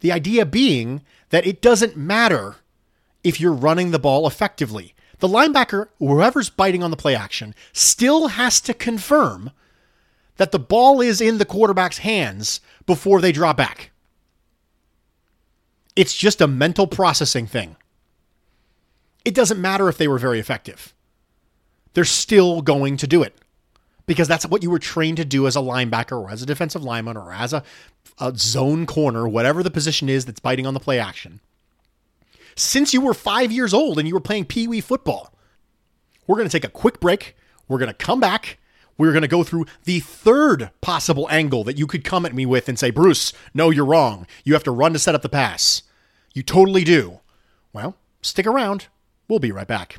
The 0.00 0.12
idea 0.12 0.46
being 0.46 1.02
that 1.30 1.46
it 1.46 1.62
doesn't 1.62 1.96
matter 1.96 2.56
if 3.22 3.40
you're 3.40 3.52
running 3.52 3.90
the 3.90 3.98
ball 3.98 4.26
effectively. 4.26 4.94
The 5.18 5.28
linebacker, 5.28 5.88
whoever's 5.98 6.50
biting 6.50 6.82
on 6.82 6.90
the 6.90 6.96
play 6.96 7.14
action, 7.14 7.54
still 7.72 8.28
has 8.28 8.60
to 8.62 8.74
confirm 8.74 9.50
that 10.36 10.52
the 10.52 10.58
ball 10.58 11.00
is 11.00 11.20
in 11.20 11.38
the 11.38 11.44
quarterback's 11.44 11.98
hands 11.98 12.60
before 12.86 13.20
they 13.20 13.32
draw 13.32 13.52
back. 13.52 13.90
It's 15.94 16.16
just 16.16 16.40
a 16.40 16.46
mental 16.46 16.86
processing 16.86 17.46
thing. 17.46 17.76
It 19.24 19.34
doesn't 19.34 19.60
matter 19.60 19.88
if 19.88 19.98
they 19.98 20.08
were 20.08 20.18
very 20.18 20.40
effective. 20.40 20.94
They're 21.92 22.04
still 22.04 22.62
going 22.62 22.96
to 22.98 23.06
do 23.06 23.22
it 23.22 23.36
because 24.10 24.26
that's 24.26 24.44
what 24.44 24.64
you 24.64 24.70
were 24.70 24.80
trained 24.80 25.18
to 25.18 25.24
do 25.24 25.46
as 25.46 25.54
a 25.54 25.60
linebacker 25.60 26.20
or 26.20 26.32
as 26.32 26.42
a 26.42 26.46
defensive 26.46 26.82
lineman 26.82 27.16
or 27.16 27.32
as 27.32 27.52
a, 27.52 27.62
a 28.18 28.32
zone 28.36 28.84
corner, 28.84 29.28
whatever 29.28 29.62
the 29.62 29.70
position 29.70 30.08
is 30.08 30.24
that's 30.24 30.40
biting 30.40 30.66
on 30.66 30.74
the 30.74 30.80
play 30.80 30.98
action. 30.98 31.38
Since 32.56 32.92
you 32.92 33.00
were 33.00 33.14
five 33.14 33.52
years 33.52 33.72
old 33.72 34.00
and 34.00 34.08
you 34.08 34.14
were 34.14 34.20
playing 34.20 34.46
pee 34.46 34.66
wee 34.66 34.80
football, 34.80 35.32
we're 36.26 36.34
going 36.34 36.48
to 36.48 36.52
take 36.52 36.64
a 36.64 36.72
quick 36.72 36.98
break. 36.98 37.36
We're 37.68 37.78
going 37.78 37.86
to 37.86 37.94
come 37.94 38.18
back. 38.18 38.58
We're 38.98 39.12
going 39.12 39.22
to 39.22 39.28
go 39.28 39.44
through 39.44 39.66
the 39.84 40.00
third 40.00 40.72
possible 40.80 41.28
angle 41.30 41.62
that 41.62 41.78
you 41.78 41.86
could 41.86 42.02
come 42.02 42.26
at 42.26 42.34
me 42.34 42.44
with 42.44 42.68
and 42.68 42.76
say, 42.76 42.90
Bruce, 42.90 43.32
no, 43.54 43.70
you're 43.70 43.84
wrong. 43.84 44.26
You 44.42 44.54
have 44.54 44.64
to 44.64 44.72
run 44.72 44.92
to 44.92 44.98
set 44.98 45.14
up 45.14 45.22
the 45.22 45.28
pass. 45.28 45.84
You 46.34 46.42
totally 46.42 46.82
do. 46.82 47.20
Well, 47.72 47.94
stick 48.22 48.48
around. 48.48 48.88
We'll 49.28 49.38
be 49.38 49.52
right 49.52 49.68
back. 49.68 49.98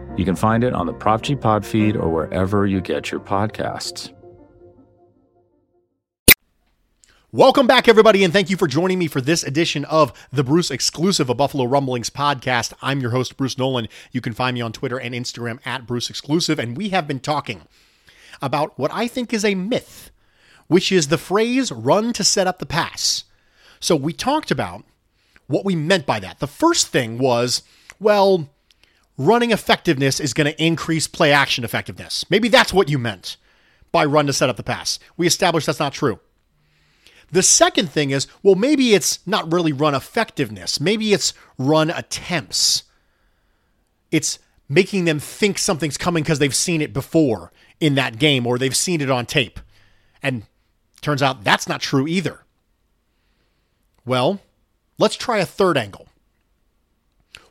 You 0.17 0.25
can 0.25 0.35
find 0.35 0.63
it 0.63 0.73
on 0.73 0.85
the 0.85 0.93
Prop 0.93 1.21
G 1.21 1.35
Pod 1.35 1.65
feed 1.65 1.95
or 1.95 2.09
wherever 2.09 2.67
you 2.67 2.81
get 2.81 3.11
your 3.11 3.21
podcasts. 3.21 4.13
Welcome 7.31 7.65
back, 7.65 7.87
everybody, 7.87 8.25
and 8.25 8.33
thank 8.33 8.49
you 8.49 8.57
for 8.57 8.67
joining 8.67 8.99
me 8.99 9.07
for 9.07 9.21
this 9.21 9.41
edition 9.41 9.85
of 9.85 10.11
the 10.33 10.43
Bruce 10.43 10.69
exclusive 10.69 11.29
of 11.29 11.37
Buffalo 11.37 11.63
Rumblings 11.63 12.09
podcast. 12.09 12.73
I'm 12.81 12.99
your 12.99 13.11
host, 13.11 13.37
Bruce 13.37 13.57
Nolan. 13.57 13.87
You 14.11 14.19
can 14.19 14.33
find 14.33 14.53
me 14.53 14.59
on 14.59 14.73
Twitter 14.73 14.99
and 14.99 15.15
Instagram 15.15 15.59
at 15.65 15.87
Bruce 15.87 16.09
Exclusive, 16.09 16.59
and 16.59 16.75
we 16.75 16.89
have 16.89 17.07
been 17.07 17.21
talking 17.21 17.61
about 18.41 18.77
what 18.77 18.91
I 18.93 19.07
think 19.07 19.33
is 19.33 19.45
a 19.45 19.55
myth, 19.55 20.11
which 20.67 20.91
is 20.91 21.07
the 21.07 21.17
phrase 21.17 21.71
run 21.71 22.11
to 22.13 22.23
set 22.25 22.47
up 22.47 22.59
the 22.59 22.65
pass. 22.65 23.23
So 23.79 23.95
we 23.95 24.11
talked 24.11 24.51
about 24.51 24.83
what 25.47 25.63
we 25.63 25.73
meant 25.73 26.05
by 26.05 26.19
that. 26.19 26.39
The 26.39 26.47
first 26.47 26.89
thing 26.89 27.17
was, 27.17 27.63
well, 27.97 28.49
running 29.27 29.51
effectiveness 29.51 30.19
is 30.19 30.33
going 30.33 30.51
to 30.51 30.63
increase 30.63 31.07
play 31.07 31.31
action 31.31 31.63
effectiveness. 31.63 32.25
Maybe 32.29 32.49
that's 32.49 32.73
what 32.73 32.89
you 32.89 32.97
meant 32.97 33.37
by 33.91 34.05
run 34.05 34.27
to 34.27 34.33
set 34.33 34.49
up 34.49 34.57
the 34.57 34.63
pass. 34.63 34.99
We 35.17 35.27
established 35.27 35.65
that's 35.65 35.79
not 35.79 35.93
true. 35.93 36.19
The 37.31 37.43
second 37.43 37.89
thing 37.89 38.11
is, 38.11 38.27
well, 38.43 38.55
maybe 38.55 38.93
it's 38.93 39.25
not 39.25 39.51
really 39.51 39.71
run 39.71 39.95
effectiveness. 39.95 40.81
Maybe 40.81 41.13
it's 41.13 41.33
run 41.57 41.89
attempts. 41.89 42.83
It's 44.11 44.37
making 44.67 45.05
them 45.05 45.19
think 45.19 45.57
something's 45.57 45.97
coming 45.97 46.23
because 46.23 46.39
they've 46.39 46.55
seen 46.55 46.81
it 46.81 46.93
before 46.93 47.51
in 47.79 47.95
that 47.95 48.19
game 48.19 48.45
or 48.45 48.57
they've 48.57 48.75
seen 48.75 49.01
it 49.01 49.09
on 49.09 49.25
tape. 49.25 49.59
And 50.21 50.43
turns 51.01 51.21
out 51.21 51.43
that's 51.43 51.67
not 51.67 51.81
true 51.81 52.07
either. 52.07 52.43
Well, 54.05 54.41
let's 54.97 55.15
try 55.15 55.39
a 55.39 55.45
third 55.45 55.77
angle. 55.77 56.07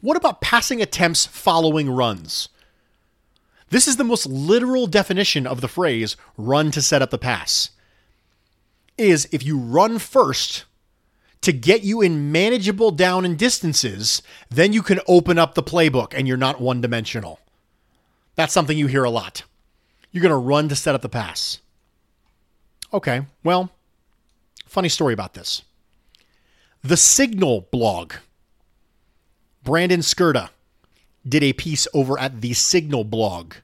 What 0.01 0.17
about 0.17 0.41
passing 0.41 0.81
attempts 0.81 1.27
following 1.27 1.91
runs? 1.91 2.49
This 3.69 3.87
is 3.87 3.97
the 3.97 4.05
most 4.05 4.27
literal 4.27 4.87
definition 4.87 5.47
of 5.47 5.61
the 5.61 5.69
phrase 5.69 6.17
run 6.37 6.71
to 6.73 6.83
set 6.83 7.03
up 7.03 7.11
the 7.11 7.19
pass 7.19 7.71
is 8.99 9.29
if 9.33 9.45
you 9.45 9.59
run 9.59 9.99
first 9.99 10.65
to 11.41 11.53
get 11.53 11.83
you 11.83 12.03
in 12.03 12.31
manageable 12.31 12.91
down 12.91 13.25
and 13.25 13.39
distances, 13.39 14.23
then 14.51 14.73
you 14.73 14.83
can 14.83 15.01
open 15.09 15.39
up 15.39 15.55
the 15.55 15.63
playbook 15.63 16.13
and 16.15 16.29
you're 16.29 16.37
not 16.37 16.61
one 16.61 16.81
dimensional. 16.81 17.41
That's 18.35 18.53
something 18.53 18.77
you 18.77 18.89
hear 18.89 19.05
a 19.05 19.11
lot. 19.11 19.45
You're 20.13 20.23
going 20.23 20.31
to 20.31 20.37
run 20.37 20.69
to 20.69 20.77
set 20.77 20.95
up 20.95 21.03
the 21.03 21.09
pass. 21.09 21.61
Okay, 22.93 23.23
well, 23.45 23.71
funny 24.67 24.89
story 24.89 25.15
about 25.15 25.35
this. 25.35 25.63
The 26.83 26.97
Signal 26.97 27.69
blog, 27.71 28.15
Brandon 29.71 30.01
Skirta 30.01 30.49
did 31.25 31.45
a 31.45 31.53
piece 31.53 31.87
over 31.95 32.19
at 32.19 32.41
the 32.41 32.55
Signal 32.55 33.05
blog 33.05 33.55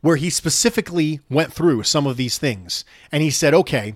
where 0.00 0.16
he 0.16 0.30
specifically 0.30 1.20
went 1.30 1.52
through 1.52 1.84
some 1.84 2.08
of 2.08 2.16
these 2.16 2.38
things. 2.38 2.84
And 3.12 3.22
he 3.22 3.30
said, 3.30 3.54
okay, 3.54 3.94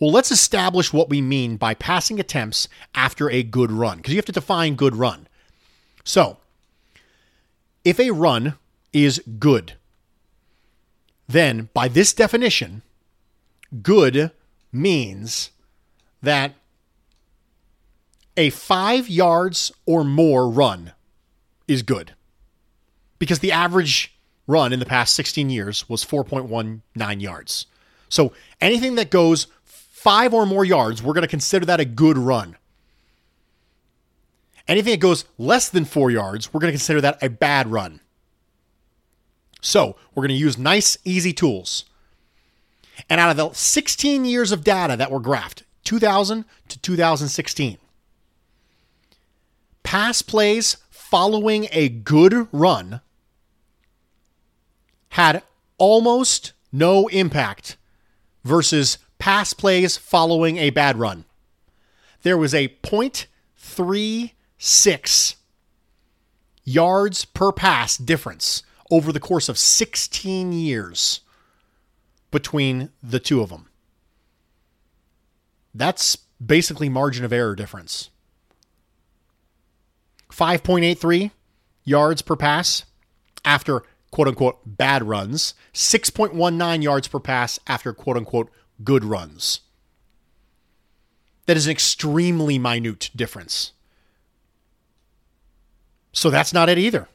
well, 0.00 0.10
let's 0.10 0.32
establish 0.32 0.92
what 0.92 1.08
we 1.08 1.20
mean 1.20 1.56
by 1.56 1.74
passing 1.74 2.18
attempts 2.18 2.66
after 2.96 3.30
a 3.30 3.44
good 3.44 3.70
run, 3.70 3.98
because 3.98 4.12
you 4.12 4.18
have 4.18 4.24
to 4.24 4.32
define 4.32 4.74
good 4.74 4.96
run. 4.96 5.28
So, 6.02 6.38
if 7.84 8.00
a 8.00 8.10
run 8.10 8.54
is 8.92 9.22
good, 9.38 9.74
then 11.28 11.68
by 11.74 11.86
this 11.86 12.12
definition, 12.12 12.82
good 13.82 14.32
means 14.72 15.52
that 16.20 16.54
a 18.36 18.50
five 18.50 19.08
yards 19.08 19.72
or 19.86 20.04
more 20.04 20.48
run 20.48 20.92
is 21.68 21.82
good. 21.82 22.14
Because 23.18 23.38
the 23.38 23.52
average 23.52 24.14
run 24.46 24.72
in 24.72 24.80
the 24.80 24.86
past 24.86 25.14
16 25.14 25.50
years 25.50 25.88
was 25.88 26.04
4.19 26.04 27.20
yards. 27.20 27.66
So 28.08 28.32
anything 28.60 28.96
that 28.96 29.10
goes 29.10 29.46
five 29.64 30.34
or 30.34 30.44
more 30.44 30.64
yards, 30.64 31.02
we're 31.02 31.14
going 31.14 31.22
to 31.22 31.28
consider 31.28 31.64
that 31.66 31.80
a 31.80 31.84
good 31.84 32.18
run. 32.18 32.56
Anything 34.68 34.92
that 34.92 35.00
goes 35.00 35.24
less 35.38 35.68
than 35.68 35.84
four 35.84 36.10
yards, 36.10 36.52
we're 36.52 36.60
going 36.60 36.72
to 36.72 36.78
consider 36.78 37.00
that 37.00 37.22
a 37.22 37.28
bad 37.28 37.68
run. 37.70 38.00
So 39.60 39.96
we're 40.14 40.22
going 40.22 40.28
to 40.28 40.34
use 40.34 40.58
nice, 40.58 40.98
easy 41.04 41.32
tools. 41.32 41.84
And 43.08 43.20
out 43.20 43.30
of 43.30 43.36
the 43.36 43.52
16 43.52 44.24
years 44.24 44.52
of 44.52 44.64
data 44.64 44.96
that 44.96 45.10
were 45.10 45.20
graphed, 45.20 45.62
2000 45.84 46.44
to 46.68 46.78
2016. 46.78 47.78
Pass 49.92 50.22
plays 50.22 50.78
following 50.88 51.68
a 51.70 51.90
good 51.90 52.48
run 52.50 53.02
had 55.10 55.42
almost 55.76 56.54
no 56.72 57.08
impact 57.08 57.76
versus 58.42 58.96
pass 59.18 59.52
plays 59.52 59.98
following 59.98 60.56
a 60.56 60.70
bad 60.70 60.98
run. 60.98 61.26
There 62.22 62.38
was 62.38 62.54
a 62.54 62.68
0.36 62.68 65.34
yards 66.64 67.24
per 67.26 67.52
pass 67.52 67.98
difference 67.98 68.62
over 68.90 69.12
the 69.12 69.20
course 69.20 69.50
of 69.50 69.58
16 69.58 70.54
years 70.54 71.20
between 72.30 72.88
the 73.02 73.20
two 73.20 73.42
of 73.42 73.50
them. 73.50 73.68
That's 75.74 76.16
basically 76.16 76.88
margin 76.88 77.26
of 77.26 77.32
error 77.34 77.54
difference. 77.54 78.08
5.83 80.32 81.30
yards 81.84 82.22
per 82.22 82.36
pass 82.36 82.84
after 83.44 83.82
quote 84.10 84.28
unquote 84.28 84.58
bad 84.66 85.02
runs, 85.02 85.54
6.19 85.72 86.82
yards 86.82 87.08
per 87.08 87.20
pass 87.20 87.58
after 87.66 87.92
quote 87.92 88.16
unquote 88.16 88.50
good 88.82 89.04
runs. 89.04 89.60
That 91.46 91.56
is 91.56 91.66
an 91.66 91.72
extremely 91.72 92.58
minute 92.58 93.10
difference. 93.14 93.72
So 96.12 96.30
that's 96.30 96.52
not 96.52 96.68
it 96.68 96.78
either. 96.78 97.08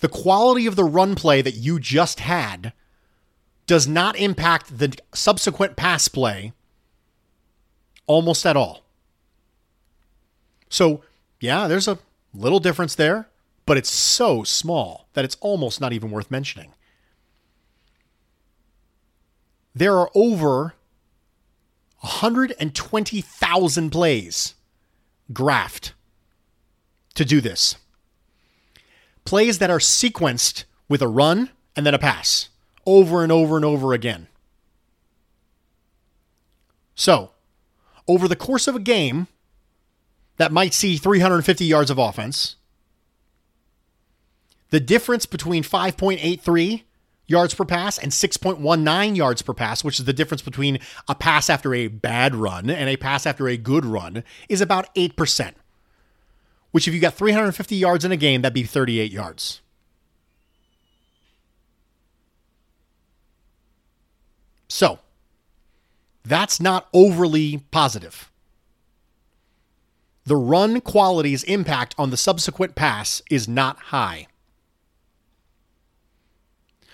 The 0.00 0.08
quality 0.08 0.66
of 0.66 0.76
the 0.76 0.84
run 0.84 1.14
play 1.14 1.40
that 1.40 1.54
you 1.54 1.78
just 1.78 2.20
had 2.20 2.72
does 3.66 3.86
not 3.86 4.16
impact 4.16 4.78
the 4.78 4.94
subsequent 5.14 5.76
pass 5.76 6.08
play 6.08 6.52
almost 8.06 8.44
at 8.44 8.56
all. 8.56 8.84
So, 10.68 11.02
yeah, 11.40 11.68
there's 11.68 11.88
a 11.88 11.98
little 12.32 12.60
difference 12.60 12.94
there, 12.94 13.28
but 13.66 13.76
it's 13.76 13.90
so 13.90 14.42
small 14.42 15.08
that 15.14 15.24
it's 15.24 15.36
almost 15.40 15.80
not 15.80 15.92
even 15.92 16.10
worth 16.10 16.30
mentioning. 16.30 16.72
There 19.74 19.96
are 19.98 20.10
over 20.14 20.74
120,000 22.00 23.90
plays 23.90 24.54
graphed 25.32 25.92
to 27.14 27.24
do 27.24 27.40
this. 27.40 27.76
Plays 29.24 29.58
that 29.58 29.70
are 29.70 29.78
sequenced 29.78 30.64
with 30.88 31.00
a 31.00 31.08
run 31.08 31.50
and 31.74 31.86
then 31.86 31.94
a 31.94 31.98
pass 31.98 32.50
over 32.86 33.22
and 33.22 33.32
over 33.32 33.56
and 33.56 33.64
over 33.64 33.94
again. 33.94 34.28
So, 36.94 37.30
over 38.06 38.28
the 38.28 38.36
course 38.36 38.68
of 38.68 38.76
a 38.76 38.80
game 38.80 39.26
that 40.36 40.52
might 40.52 40.74
see 40.74 40.96
350 40.96 41.64
yards 41.64 41.90
of 41.90 41.98
offense, 41.98 42.56
the 44.70 44.80
difference 44.80 45.26
between 45.26 45.62
5.83 45.62 46.82
yards 47.26 47.54
per 47.54 47.64
pass 47.64 47.98
and 47.98 48.12
6.19 48.12 49.16
yards 49.16 49.42
per 49.42 49.54
pass, 49.54 49.84
which 49.84 49.98
is 49.98 50.04
the 50.04 50.12
difference 50.12 50.42
between 50.42 50.78
a 51.08 51.14
pass 51.14 51.48
after 51.48 51.74
a 51.74 51.88
bad 51.88 52.34
run 52.34 52.68
and 52.68 52.88
a 52.88 52.96
pass 52.96 53.26
after 53.26 53.48
a 53.48 53.56
good 53.56 53.84
run, 53.84 54.24
is 54.48 54.60
about 54.60 54.92
8%. 54.94 55.54
Which, 56.72 56.88
if 56.88 56.94
you 56.94 57.00
got 57.00 57.14
350 57.14 57.76
yards 57.76 58.04
in 58.04 58.10
a 58.10 58.16
game, 58.16 58.42
that'd 58.42 58.52
be 58.52 58.64
38 58.64 59.12
yards. 59.12 59.60
So, 64.66 64.98
that's 66.24 66.60
not 66.60 66.88
overly 66.92 67.58
positive. 67.70 68.28
The 70.26 70.36
run 70.36 70.80
quality's 70.80 71.44
impact 71.44 71.94
on 71.98 72.10
the 72.10 72.16
subsequent 72.16 72.74
pass 72.74 73.22
is 73.30 73.46
not 73.46 73.78
high. 73.78 74.26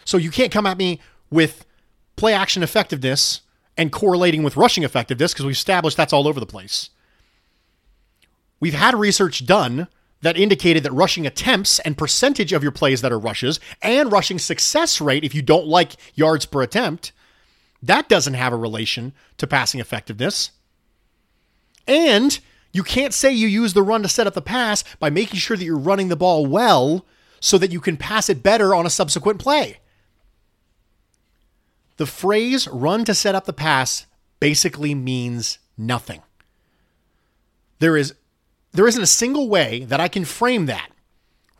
So 0.04 0.16
you 0.16 0.31
can't 0.31 0.52
come 0.52 0.66
at 0.66 0.78
me 0.78 1.00
with 1.31 1.64
play 2.16 2.35
action 2.35 2.62
effectiveness 2.62 3.42
and 3.76 3.92
correlating 3.92 4.42
with 4.42 4.57
rushing 4.57 4.83
effectiveness 4.83 5.33
because 5.33 5.46
we've 5.46 5.52
established 5.52 5.96
that's 5.96 6.12
all 6.12 6.26
over 6.26 6.40
the 6.40 6.46
place. 6.46 6.90
We've 8.59 8.74
had 8.74 8.94
research 8.94 9.46
done 9.46 9.88
that 10.22 10.37
indicated 10.37 10.83
that 10.83 10.92
rushing 10.92 11.26
attempts 11.26 11.78
and 11.78 11.96
percentage 11.96 12.52
of 12.52 12.62
your 12.62 12.72
plays 12.72 13.00
that 13.00 13.12
are 13.12 13.18
rushes 13.18 13.59
and 13.81 14.12
rushing 14.12 14.38
success 14.38 15.00
rate, 15.00 15.24
if 15.24 15.35
you 15.35 15.40
don't 15.40 15.66
like 15.66 15.96
yards 16.14 16.44
per 16.44 16.62
attempt, 16.62 17.12
that 17.83 18.09
doesn't 18.09 18.35
have 18.35 18.52
a 18.52 18.57
relation 18.57 19.14
to 19.38 19.46
passing 19.46 19.81
effectiveness. 19.81 20.50
And 21.87 22.38
you 22.72 22.83
can't 22.83 23.14
say 23.14 23.33
you 23.33 23.48
use 23.48 23.72
the 23.72 23.83
run 23.83 24.02
to 24.02 24.09
set 24.09 24.26
up 24.26 24.35
the 24.35 24.42
pass 24.42 24.85
by 24.98 25.11
making 25.11 25.40
sure 25.40 25.56
that 25.56 25.64
you're 25.64 25.78
running 25.78 26.09
the 26.09 26.16
ball 26.16 26.46
well 26.46 27.04
so 27.40 27.59
that 27.59 27.72
you 27.72 27.80
can 27.80 27.96
pass 27.96 28.28
it 28.28 28.42
better 28.42 28.74
on 28.74 28.87
a 28.87 28.90
subsequent 28.90 29.38
play. 29.38 29.78
The 31.96 32.06
phrase 32.06 32.68
run 32.68 33.04
to 33.04 33.14
set 33.14 33.35
up 33.35 33.44
the 33.44 33.52
pass 33.52 34.06
basically 34.38 34.94
means 34.94 35.59
nothing. 35.76 36.22
There 37.78 37.96
is 37.96 38.14
there 38.72 38.87
isn't 38.87 39.02
a 39.02 39.06
single 39.06 39.48
way 39.48 39.85
that 39.85 40.00
I 40.00 40.06
can 40.09 40.24
frame 40.24 40.66
that 40.66 40.90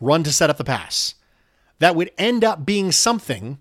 run 0.01 0.23
to 0.23 0.33
set 0.33 0.49
up 0.49 0.59
the 0.59 0.65
pass 0.65 1.15
that 1.81 1.97
would 1.97 2.13
end 2.17 2.45
up 2.45 2.65
being 2.65 2.93
something 2.93 3.59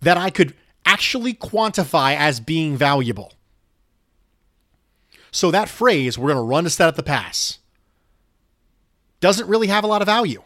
that 0.00 0.16
I 0.16 0.30
could 0.30 0.54
actually 0.86 1.34
quantify 1.34 2.14
as 2.16 2.38
being 2.38 2.76
valuable. 2.76 3.34
So 5.30 5.50
that 5.50 5.68
phrase, 5.68 6.18
we're 6.18 6.32
going 6.32 6.44
to 6.44 6.48
run 6.48 6.64
to 6.64 6.70
set 6.70 6.88
up 6.88 6.96
the 6.96 7.02
pass, 7.02 7.58
doesn't 9.20 9.48
really 9.48 9.68
have 9.68 9.84
a 9.84 9.86
lot 9.86 10.02
of 10.02 10.06
value. 10.06 10.42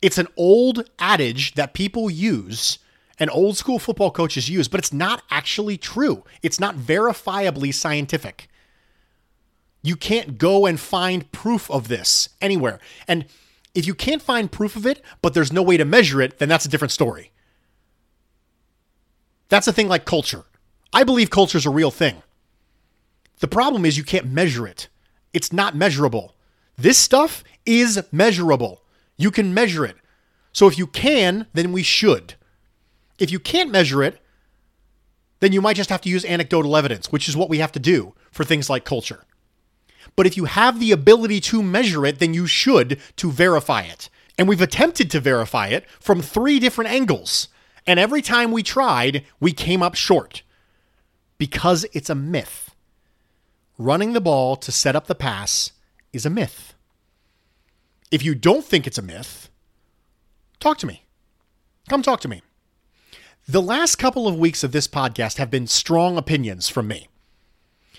It's 0.00 0.18
an 0.18 0.28
old 0.36 0.88
adage 0.98 1.54
that 1.54 1.74
people 1.74 2.10
use 2.10 2.78
and 3.18 3.30
old 3.30 3.56
school 3.56 3.78
football 3.78 4.10
coaches 4.10 4.48
use, 4.48 4.68
but 4.68 4.78
it's 4.78 4.92
not 4.92 5.22
actually 5.30 5.78
true. 5.78 6.24
It's 6.42 6.60
not 6.60 6.76
verifiably 6.76 7.72
scientific. 7.72 8.48
You 9.82 9.96
can't 9.96 10.38
go 10.38 10.66
and 10.66 10.78
find 10.78 11.30
proof 11.32 11.70
of 11.70 11.88
this 11.88 12.28
anywhere. 12.40 12.78
And 13.08 13.26
if 13.74 13.86
you 13.86 13.94
can't 13.94 14.22
find 14.22 14.50
proof 14.50 14.76
of 14.76 14.86
it, 14.86 15.02
but 15.22 15.32
there's 15.34 15.52
no 15.52 15.62
way 15.62 15.76
to 15.76 15.84
measure 15.84 16.20
it, 16.20 16.38
then 16.38 16.48
that's 16.48 16.66
a 16.66 16.68
different 16.68 16.92
story. 16.92 17.30
That's 19.48 19.68
a 19.68 19.72
thing 19.72 19.88
like 19.88 20.04
culture. 20.04 20.44
I 20.92 21.04
believe 21.04 21.30
culture 21.30 21.58
is 21.58 21.66
a 21.66 21.70
real 21.70 21.90
thing. 21.90 22.22
The 23.40 23.48
problem 23.48 23.84
is 23.84 23.96
you 23.98 24.04
can't 24.04 24.26
measure 24.26 24.66
it. 24.66 24.88
It's 25.32 25.52
not 25.52 25.76
measurable. 25.76 26.34
This 26.76 26.98
stuff 26.98 27.44
is 27.64 28.02
measurable. 28.10 28.82
You 29.16 29.30
can 29.30 29.52
measure 29.52 29.84
it. 29.84 29.96
So 30.52 30.66
if 30.66 30.78
you 30.78 30.86
can, 30.86 31.46
then 31.52 31.72
we 31.72 31.82
should. 31.82 32.34
If 33.18 33.30
you 33.30 33.38
can't 33.38 33.70
measure 33.70 34.02
it, 34.02 34.20
then 35.40 35.52
you 35.52 35.60
might 35.60 35.76
just 35.76 35.90
have 35.90 36.00
to 36.02 36.08
use 36.08 36.24
anecdotal 36.24 36.76
evidence, 36.76 37.12
which 37.12 37.28
is 37.28 37.36
what 37.36 37.50
we 37.50 37.58
have 37.58 37.72
to 37.72 37.78
do 37.78 38.14
for 38.30 38.44
things 38.44 38.70
like 38.70 38.84
culture. 38.84 39.24
But 40.14 40.26
if 40.26 40.36
you 40.36 40.46
have 40.46 40.80
the 40.80 40.92
ability 40.92 41.40
to 41.40 41.62
measure 41.62 42.06
it, 42.06 42.18
then 42.18 42.32
you 42.32 42.46
should 42.46 43.00
to 43.16 43.30
verify 43.30 43.82
it. 43.82 44.08
And 44.38 44.48
we've 44.48 44.60
attempted 44.62 45.10
to 45.10 45.20
verify 45.20 45.68
it 45.68 45.88
from 46.00 46.22
three 46.22 46.58
different 46.58 46.90
angles. 46.90 47.48
And 47.86 48.00
every 48.00 48.22
time 48.22 48.50
we 48.50 48.62
tried, 48.62 49.24
we 49.40 49.52
came 49.52 49.82
up 49.82 49.94
short 49.94 50.42
because 51.38 51.84
it's 51.92 52.10
a 52.10 52.14
myth. 52.14 52.65
Running 53.78 54.14
the 54.14 54.20
ball 54.20 54.56
to 54.56 54.72
set 54.72 54.96
up 54.96 55.06
the 55.06 55.14
pass 55.14 55.72
is 56.12 56.24
a 56.24 56.30
myth. 56.30 56.74
If 58.10 58.24
you 58.24 58.34
don't 58.34 58.64
think 58.64 58.86
it's 58.86 58.96
a 58.96 59.02
myth, 59.02 59.50
talk 60.60 60.78
to 60.78 60.86
me. 60.86 61.04
Come 61.88 62.02
talk 62.02 62.20
to 62.20 62.28
me. 62.28 62.42
The 63.46 63.60
last 63.60 63.96
couple 63.96 64.26
of 64.26 64.38
weeks 64.38 64.64
of 64.64 64.72
this 64.72 64.88
podcast 64.88 65.36
have 65.36 65.50
been 65.50 65.66
strong 65.66 66.16
opinions 66.16 66.68
from 66.68 66.88
me. 66.88 67.08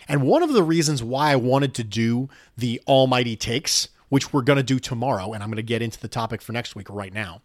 And 0.07 0.23
one 0.23 0.41
of 0.41 0.53
the 0.53 0.63
reasons 0.63 1.03
why 1.03 1.31
I 1.31 1.35
wanted 1.35 1.75
to 1.75 1.83
do 1.83 2.27
the 2.57 2.81
Almighty 2.87 3.35
Takes, 3.35 3.89
which 4.09 4.33
we're 4.33 4.41
going 4.41 4.57
to 4.57 4.63
do 4.63 4.79
tomorrow, 4.79 5.33
and 5.33 5.43
I'm 5.43 5.49
going 5.49 5.57
to 5.57 5.63
get 5.63 5.81
into 5.81 5.99
the 5.99 6.07
topic 6.07 6.41
for 6.41 6.53
next 6.53 6.75
week 6.75 6.89
right 6.89 7.13
now. 7.13 7.41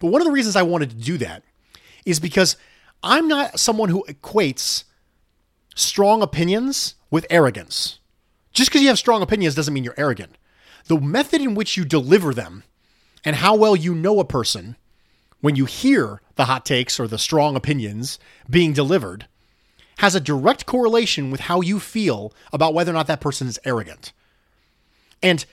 But 0.00 0.08
one 0.08 0.22
of 0.22 0.26
the 0.26 0.32
reasons 0.32 0.56
I 0.56 0.62
wanted 0.62 0.90
to 0.90 0.96
do 0.96 1.18
that 1.18 1.42
is 2.06 2.18
because 2.18 2.56
I'm 3.02 3.28
not 3.28 3.60
someone 3.60 3.90
who 3.90 4.04
equates 4.08 4.84
strong 5.78 6.22
opinions 6.22 6.94
with 7.10 7.26
arrogance. 7.30 7.98
Just 8.52 8.70
because 8.70 8.82
you 8.82 8.88
have 8.88 8.98
strong 8.98 9.22
opinions 9.22 9.54
doesn't 9.54 9.72
mean 9.72 9.84
you're 9.84 9.94
arrogant. 9.96 10.36
The 10.86 11.00
method 11.00 11.40
in 11.40 11.54
which 11.54 11.76
you 11.76 11.84
deliver 11.84 12.34
them 12.34 12.64
and 13.24 13.36
how 13.36 13.54
well 13.54 13.76
you 13.76 13.94
know 13.94 14.20
a 14.20 14.24
person 14.24 14.76
when 15.40 15.54
you 15.54 15.64
hear 15.64 16.20
the 16.34 16.46
hot 16.46 16.64
takes 16.64 16.98
or 16.98 17.06
the 17.06 17.18
strong 17.18 17.56
opinions 17.56 18.18
being 18.48 18.72
delivered 18.72 19.26
has 19.98 20.14
a 20.14 20.20
direct 20.20 20.66
correlation 20.66 21.30
with 21.30 21.40
how 21.40 21.60
you 21.60 21.78
feel 21.78 22.32
about 22.52 22.74
whether 22.74 22.90
or 22.90 22.94
not 22.94 23.06
that 23.08 23.20
person 23.20 23.48
is 23.48 23.58
arrogant. 23.64 24.12
And 25.22 25.44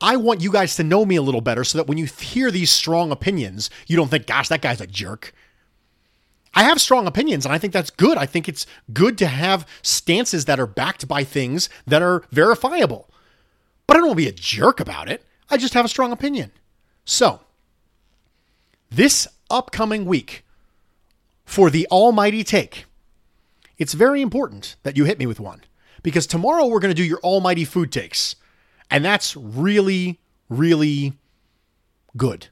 I 0.00 0.16
want 0.16 0.42
you 0.42 0.50
guys 0.50 0.76
to 0.76 0.84
know 0.84 1.04
me 1.04 1.16
a 1.16 1.22
little 1.22 1.40
better 1.40 1.62
so 1.62 1.78
that 1.78 1.86
when 1.86 1.98
you 1.98 2.06
hear 2.06 2.50
these 2.50 2.70
strong 2.70 3.12
opinions, 3.12 3.70
you 3.86 3.96
don't 3.96 4.08
think, 4.08 4.26
gosh, 4.26 4.48
that 4.48 4.62
guy's 4.62 4.80
a 4.80 4.86
jerk. 4.86 5.32
I 6.54 6.64
have 6.64 6.80
strong 6.80 7.06
opinions, 7.06 7.46
and 7.46 7.54
I 7.54 7.58
think 7.58 7.72
that's 7.72 7.90
good. 7.90 8.18
I 8.18 8.26
think 8.26 8.48
it's 8.48 8.66
good 8.92 9.16
to 9.18 9.26
have 9.26 9.66
stances 9.80 10.44
that 10.44 10.60
are 10.60 10.66
backed 10.66 11.08
by 11.08 11.24
things 11.24 11.70
that 11.86 12.02
are 12.02 12.24
verifiable. 12.30 13.08
But 13.86 13.96
I 13.96 14.00
don't 14.00 14.08
want 14.08 14.18
to 14.18 14.24
be 14.24 14.28
a 14.28 14.32
jerk 14.32 14.78
about 14.78 15.08
it. 15.08 15.24
I 15.48 15.56
just 15.56 15.74
have 15.74 15.84
a 15.84 15.88
strong 15.88 16.12
opinion. 16.12 16.52
So, 17.04 17.40
this 18.90 19.26
upcoming 19.50 20.04
week 20.04 20.44
for 21.44 21.70
the 21.70 21.86
almighty 21.90 22.44
take, 22.44 22.84
it's 23.78 23.94
very 23.94 24.20
important 24.20 24.76
that 24.82 24.96
you 24.96 25.04
hit 25.04 25.18
me 25.18 25.26
with 25.26 25.40
one 25.40 25.62
because 26.02 26.26
tomorrow 26.26 26.66
we're 26.66 26.80
going 26.80 26.94
to 26.94 27.02
do 27.02 27.06
your 27.06 27.20
almighty 27.20 27.64
food 27.64 27.90
takes. 27.90 28.36
And 28.90 29.04
that's 29.04 29.36
really, 29.36 30.20
really 30.48 31.14
good. 32.16 32.48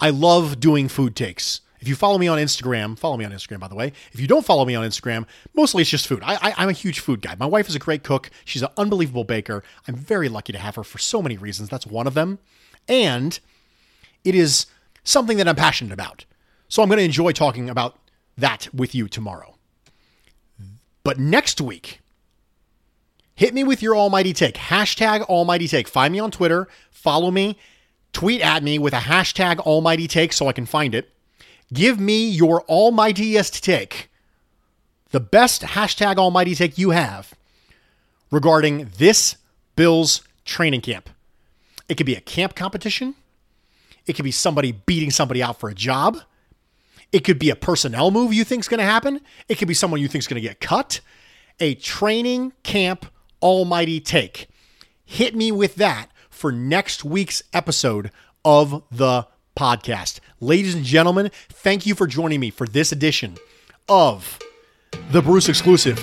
I 0.00 0.10
love 0.10 0.60
doing 0.60 0.88
food 0.88 1.14
takes. 1.14 1.60
If 1.80 1.88
you 1.88 1.94
follow 1.94 2.18
me 2.18 2.28
on 2.28 2.38
Instagram, 2.38 2.98
follow 2.98 3.16
me 3.16 3.24
on 3.24 3.32
Instagram, 3.32 3.60
by 3.60 3.68
the 3.68 3.74
way. 3.74 3.92
If 4.12 4.20
you 4.20 4.26
don't 4.26 4.44
follow 4.44 4.64
me 4.64 4.74
on 4.74 4.86
Instagram, 4.86 5.26
mostly 5.54 5.82
it's 5.82 5.90
just 5.90 6.06
food. 6.06 6.22
I, 6.24 6.52
I, 6.56 6.62
am 6.62 6.68
a 6.68 6.72
huge 6.72 7.00
food 7.00 7.20
guy. 7.20 7.34
My 7.38 7.46
wife 7.46 7.68
is 7.68 7.74
a 7.74 7.78
great 7.78 8.02
cook. 8.02 8.30
She's 8.44 8.62
an 8.62 8.70
unbelievable 8.76 9.24
baker. 9.24 9.62
I'm 9.86 9.94
very 9.94 10.28
lucky 10.28 10.52
to 10.52 10.58
have 10.58 10.76
her 10.76 10.84
for 10.84 10.98
so 10.98 11.20
many 11.20 11.36
reasons. 11.36 11.68
That's 11.68 11.86
one 11.86 12.06
of 12.06 12.14
them. 12.14 12.38
And 12.88 13.38
it 14.24 14.34
is 14.34 14.66
something 15.04 15.36
that 15.36 15.48
I'm 15.48 15.56
passionate 15.56 15.92
about. 15.92 16.24
So 16.68 16.82
I'm 16.82 16.88
going 16.88 16.98
to 16.98 17.04
enjoy 17.04 17.32
talking 17.32 17.68
about 17.70 17.98
that 18.36 18.68
with 18.74 18.94
you 18.94 19.08
tomorrow. 19.08 19.54
But 21.04 21.18
next 21.18 21.60
week, 21.60 22.00
hit 23.34 23.54
me 23.54 23.62
with 23.62 23.82
your 23.82 23.96
almighty 23.96 24.32
take. 24.32 24.54
Hashtag 24.54 25.22
almighty 25.22 25.68
take. 25.68 25.88
Find 25.88 26.12
me 26.12 26.18
on 26.18 26.30
Twitter, 26.30 26.68
follow 26.90 27.30
me, 27.30 27.58
tweet 28.12 28.40
at 28.40 28.62
me 28.62 28.78
with 28.78 28.92
a 28.92 28.98
hashtag 28.98 29.60
almighty 29.60 30.08
take 30.08 30.32
so 30.32 30.48
I 30.48 30.52
can 30.52 30.66
find 30.66 30.94
it. 30.94 31.12
Give 31.72 31.98
me 31.98 32.28
your 32.28 32.62
almightiest 32.62 33.62
take, 33.64 34.10
the 35.10 35.20
best 35.20 35.62
hashtag 35.62 36.16
almighty 36.16 36.54
take 36.54 36.78
you 36.78 36.90
have 36.90 37.34
regarding 38.30 38.90
this 38.98 39.36
Bills 39.74 40.22
training 40.44 40.80
camp. 40.80 41.10
It 41.88 41.96
could 41.96 42.06
be 42.06 42.14
a 42.14 42.20
camp 42.20 42.54
competition. 42.54 43.14
It 44.06 44.14
could 44.14 44.24
be 44.24 44.30
somebody 44.30 44.72
beating 44.72 45.10
somebody 45.10 45.42
out 45.42 45.58
for 45.58 45.68
a 45.68 45.74
job. 45.74 46.18
It 47.12 47.24
could 47.24 47.38
be 47.38 47.50
a 47.50 47.56
personnel 47.56 48.10
move 48.10 48.32
you 48.32 48.44
think 48.44 48.60
is 48.60 48.68
going 48.68 48.78
to 48.78 48.84
happen. 48.84 49.20
It 49.48 49.56
could 49.56 49.68
be 49.68 49.74
someone 49.74 50.00
you 50.00 50.08
think 50.08 50.22
is 50.22 50.28
going 50.28 50.40
to 50.40 50.48
get 50.48 50.60
cut. 50.60 51.00
A 51.60 51.74
training 51.74 52.52
camp 52.62 53.06
almighty 53.42 54.00
take. 54.00 54.48
Hit 55.04 55.34
me 55.34 55.52
with 55.52 55.76
that 55.76 56.10
for 56.30 56.52
next 56.52 57.04
week's 57.04 57.42
episode 57.52 58.10
of 58.44 58.82
the 58.90 59.26
podcast. 59.56 60.20
Ladies 60.40 60.74
and 60.74 60.84
gentlemen, 60.84 61.30
thank 61.48 61.86
you 61.86 61.94
for 61.94 62.06
joining 62.06 62.38
me 62.38 62.50
for 62.50 62.66
this 62.66 62.92
edition 62.92 63.36
of 63.88 64.38
the 65.10 65.22
Bruce 65.22 65.48
Exclusive. 65.48 65.98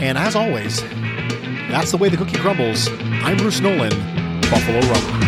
And 0.00 0.16
as 0.16 0.36
always, 0.36 0.80
that's 1.70 1.90
the 1.90 1.96
way 1.96 2.08
the 2.08 2.16
cookie 2.16 2.38
crumbles. 2.38 2.88
I'm 2.90 3.36
Bruce 3.36 3.60
Nolan, 3.60 3.90
Buffalo 4.42 4.80
Rumblings. 4.80 5.27